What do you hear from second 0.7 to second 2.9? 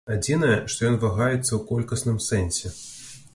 што ён вагаецца ў колькасным сэнсе.